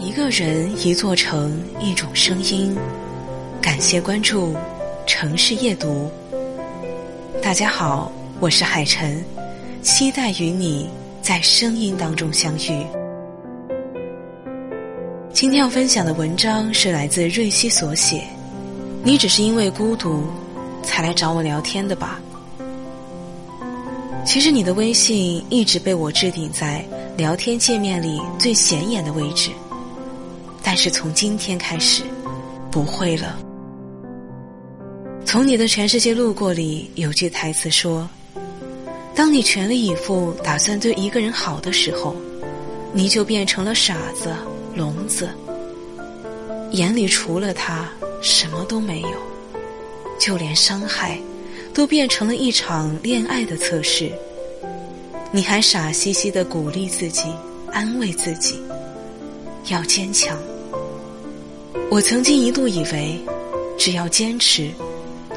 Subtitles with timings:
[0.00, 2.74] 一个人，一座城，一种声音。
[3.60, 4.56] 感谢关注
[5.06, 6.10] 城市夜读。
[7.42, 8.10] 大家好，
[8.40, 9.22] 我是海晨，
[9.82, 10.88] 期待与你
[11.20, 12.82] 在声音当中相遇。
[15.34, 18.24] 今天要分享的文章是来自瑞希所写。
[19.04, 20.24] 你只是因为孤独，
[20.82, 22.18] 才来找我聊天的吧？
[24.24, 26.82] 其实你的微信一直被我置顶在
[27.18, 29.50] 聊天界面里最显眼的位置，
[30.62, 32.02] 但是从今天开始，
[32.70, 33.38] 不会了。
[35.24, 38.08] 从你的全世界路过里有句台词说
[39.14, 42.16] ：“当你全力以赴打算对一个人好的时候，
[42.92, 44.34] 你就变成了傻子、
[44.74, 45.28] 聋子，
[46.72, 47.88] 眼里除了他。”
[48.22, 49.08] 什么都没有，
[50.18, 51.18] 就连伤害，
[51.72, 54.12] 都变成了一场恋爱的测试。
[55.32, 57.32] 你还傻兮兮的鼓励自己，
[57.72, 58.62] 安慰自己，
[59.68, 60.36] 要坚强。
[61.90, 63.18] 我曾经一度以为，
[63.76, 64.70] 只要坚持，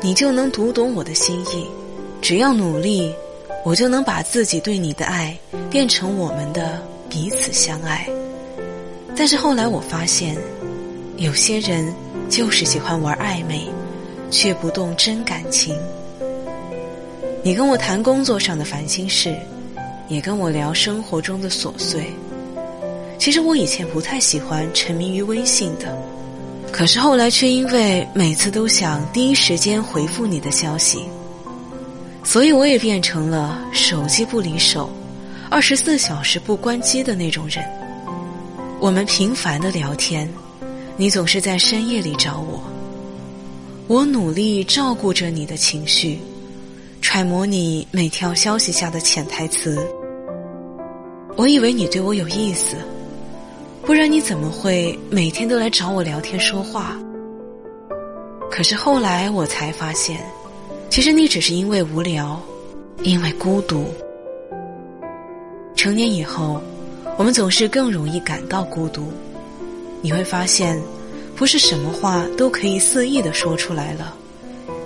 [0.04, 1.66] 你就能读懂我的心意；
[2.22, 3.12] 只要努力，
[3.66, 5.36] 我就能把自己对你的爱
[5.70, 8.08] 变成我们的彼此相爱。
[9.16, 10.38] 但是后来我发现，
[11.18, 11.94] 有些人。
[12.30, 13.62] 就是喜欢玩暧昧，
[14.32, 15.78] 却不动真感情。
[17.44, 19.36] 你跟我谈工作上的烦心事，
[20.08, 22.06] 也跟我聊生活中的琐碎。
[23.20, 25.96] 其实我以前不太喜欢沉迷于微信的，
[26.74, 31.04] 可是后来却因为每次都想第一时间回复你的消息，
[32.24, 34.90] 所以我也变成了手机不离手，
[35.52, 37.64] 二十四小时不关机的那种人。
[38.80, 40.28] 我们频繁的聊天。
[40.96, 42.62] 你总是在深夜里找我，
[43.88, 46.20] 我努力照顾着你的情绪，
[47.02, 49.84] 揣摩你每条消息下的潜台词。
[51.36, 52.76] 我以为你对我有意思，
[53.86, 56.98] 不然你怎么会每天都来找我聊天说话？
[58.50, 60.24] 可是后来我才发现，
[60.90, 62.42] 其实你只是因为无聊，
[63.02, 63.86] 因为孤独。
[65.76, 66.62] 成年以后，
[67.18, 69.12] 我们总是更容易感到孤独。
[70.02, 70.82] 你会发现，
[71.36, 74.16] 不是什么话都可以肆意的说出来了，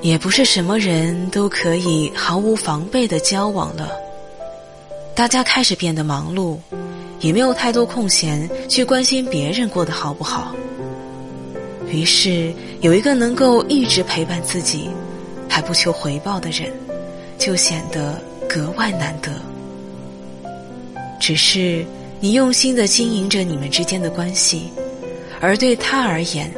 [0.02, 3.92] 也不是什么人都可以毫无防备的交往了。
[5.14, 6.58] 大家开始变得忙碌，
[7.20, 10.56] 也没有太多空闲去关心别人过得好不好。
[11.90, 14.90] 于是，有一个能够一直陪伴自己，
[15.48, 16.72] 还不求回报的人，
[17.38, 19.32] 就显得格外难得。
[21.20, 21.86] 只是
[22.20, 24.72] 你用心的经营着你们之间的关系。
[25.40, 26.52] 而对他而言，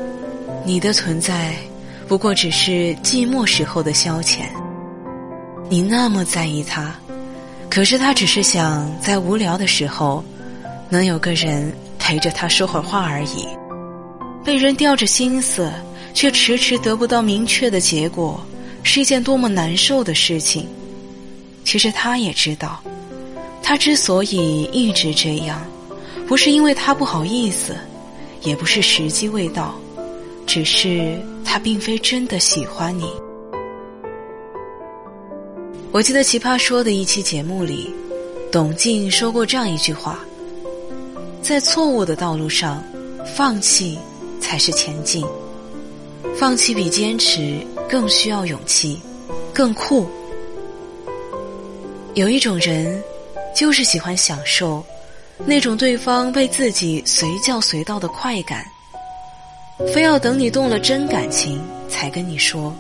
[0.66, 1.54] 你的存在
[2.08, 4.40] 不过只是寂寞时候的消遣。
[5.70, 6.96] 你那么在意他，
[7.70, 10.24] 可是他只是想在无聊的时候
[10.90, 13.48] 能有个人陪着他说会话而已。
[14.44, 15.72] 被人吊着心思，
[16.14, 18.44] 却迟迟得不到明确的结果，
[18.84, 20.68] 是一件多么难受的事情。
[21.64, 22.82] 其实他也知道，
[23.62, 25.62] 他之所以一直这样，
[26.28, 27.76] 不是因为他不好意思。
[28.42, 29.76] 也不是时机未到，
[30.48, 33.04] 只是他并非真的喜欢你。
[35.92, 37.94] 我记得《奇葩说》的一期节目里，
[38.50, 40.22] 董静说过这样一句话
[41.42, 42.84] ：“在错误的道路上，
[43.36, 43.98] 放弃
[44.40, 45.26] 才是前进。
[46.38, 47.58] 放弃比坚持
[47.90, 49.02] 更需要勇气，
[49.54, 50.08] 更酷。
[52.14, 53.02] 有一种人，
[53.56, 54.84] 就是喜欢享受。”
[55.46, 58.66] 那种对方被自己随叫随到的快感，
[59.94, 62.76] 非要等你动了真感情才跟你说，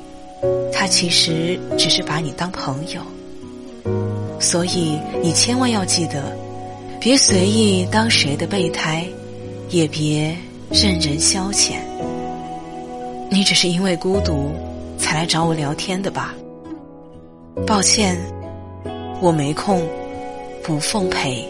[0.73, 3.01] 他其实只是把你当朋友。
[4.41, 6.37] 所以你千万要记得，
[6.99, 9.05] 别随意当谁的备胎，
[9.69, 10.35] 也别
[10.69, 11.75] 任人消遣。
[13.31, 14.51] 你只是因为孤独
[14.97, 16.35] 才来找我聊天的吧？
[17.65, 18.17] 抱歉，
[19.21, 19.81] 我没空，
[20.61, 21.47] 不奉陪。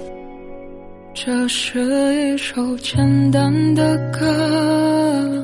[1.16, 5.44] 这是一首简单的歌，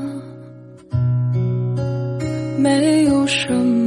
[2.59, 3.84] 没有什么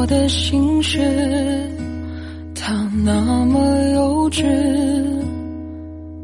[0.00, 0.98] 我的心事，
[2.54, 2.72] 它
[3.04, 3.60] 那么
[3.92, 4.46] 幼稚，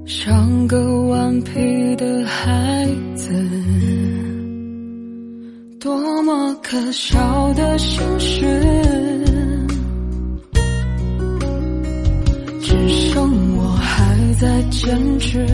[0.07, 3.35] 像个顽皮的孩子。
[5.79, 8.47] 多么可笑的心事，
[12.63, 15.47] 只剩我还在坚持。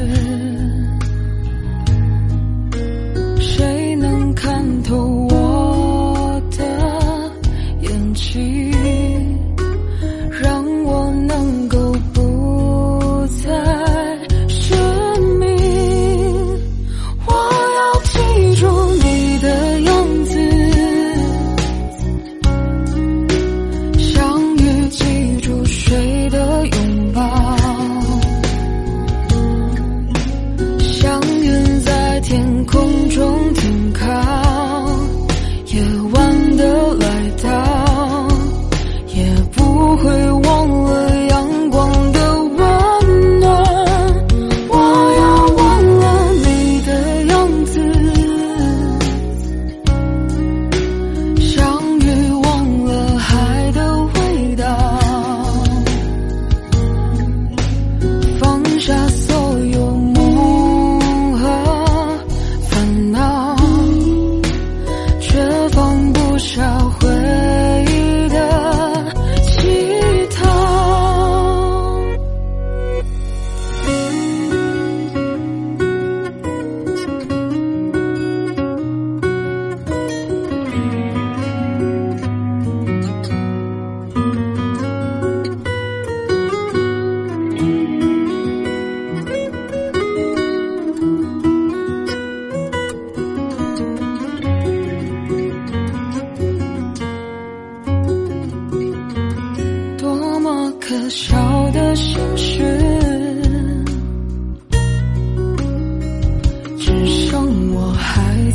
[58.82, 59.31] já sei.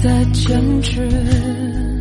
[0.02, 1.97] 在坚持。